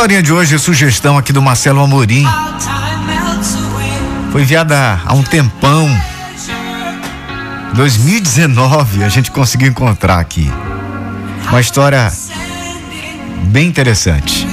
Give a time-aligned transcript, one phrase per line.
[0.00, 2.24] historinha de hoje é sugestão aqui do Marcelo Amorim.
[4.32, 5.86] Foi enviada há um tempão.
[7.74, 10.50] 2019 a gente conseguiu encontrar aqui.
[11.50, 12.10] Uma história
[13.48, 14.48] bem interessante.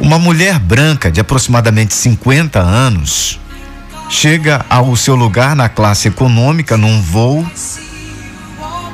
[0.00, 3.38] Uma mulher branca de aproximadamente 50 anos
[4.10, 7.48] chega ao seu lugar na classe econômica num voo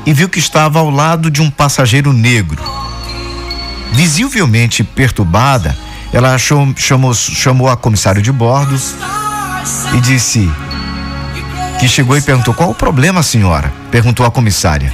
[0.04, 2.77] e viu que estava ao lado de um passageiro negro.
[3.92, 5.76] Visivelmente perturbada,
[6.12, 8.80] ela chamou, chamou a comissário de bordo
[9.94, 10.50] e disse
[11.78, 13.72] que chegou e perguntou: Qual o problema, senhora?
[13.90, 14.92] Perguntou a comissária.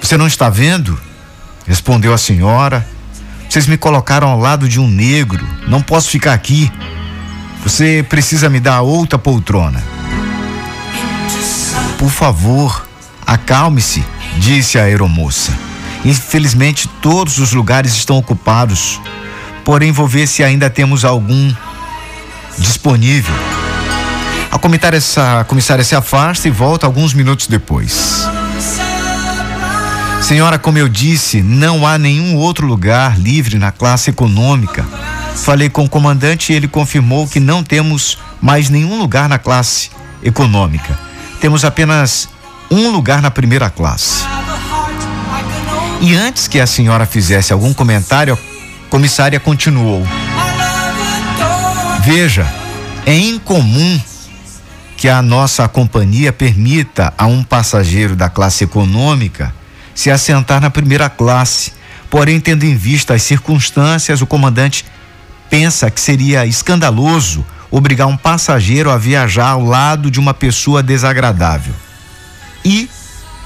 [0.00, 0.98] Você não está vendo?
[1.66, 2.86] Respondeu a senhora.
[3.48, 5.46] Vocês me colocaram ao lado de um negro.
[5.66, 6.70] Não posso ficar aqui.
[7.62, 9.82] Você precisa me dar outra poltrona.
[11.98, 12.86] Por favor,
[13.26, 14.04] acalme-se,
[14.38, 15.67] disse a aeromoça.
[16.08, 18.98] Infelizmente, todos os lugares estão ocupados.
[19.62, 21.52] Porém, vou ver se ainda temos algum
[22.56, 23.34] disponível.
[24.50, 25.00] A comissária,
[25.40, 28.26] a comissária se afasta e volta alguns minutos depois.
[30.22, 34.86] Senhora, como eu disse, não há nenhum outro lugar livre na classe econômica.
[35.36, 39.90] Falei com o comandante e ele confirmou que não temos mais nenhum lugar na classe
[40.22, 40.98] econômica.
[41.38, 42.30] Temos apenas
[42.70, 44.24] um lugar na primeira classe.
[46.00, 50.06] E antes que a senhora fizesse algum comentário, a comissária continuou.
[52.02, 52.46] Veja,
[53.04, 54.00] é incomum
[54.96, 59.54] que a nossa companhia permita a um passageiro da classe econômica
[59.94, 61.72] se assentar na primeira classe.
[62.08, 64.84] Porém, tendo em vista as circunstâncias, o comandante
[65.50, 71.74] pensa que seria escandaloso obrigar um passageiro a viajar ao lado de uma pessoa desagradável.
[72.64, 72.88] E,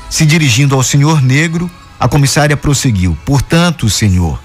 [0.09, 1.71] se dirigindo ao senhor negro,
[2.03, 4.43] a comissária prosseguiu: Portanto, senhor,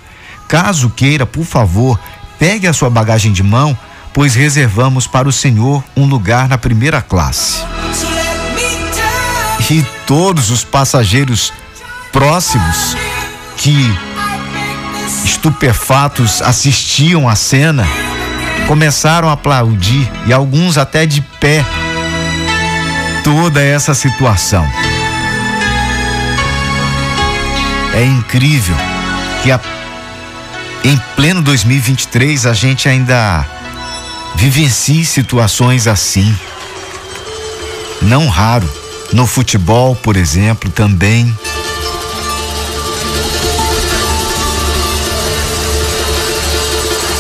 [0.47, 1.99] caso queira, por favor,
[2.37, 3.75] pegue a sua bagagem de mão,
[4.13, 7.63] pois reservamos para o senhor um lugar na primeira classe.
[9.71, 11.51] E todos os passageiros
[12.13, 12.95] próximos
[13.57, 13.91] que
[15.25, 17.87] estupefatos assistiam à cena
[18.67, 21.65] começaram a aplaudir e alguns até de pé
[23.23, 24.65] toda essa situação.
[27.97, 28.75] É incrível
[29.41, 29.59] que a,
[30.83, 33.43] em pleno 2023 a gente ainda
[34.35, 36.37] vivencie situações assim.
[38.03, 38.69] Não raro.
[39.13, 41.35] No futebol, por exemplo, também.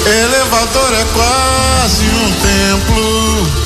[0.05, 3.57] Elevador é quase um templo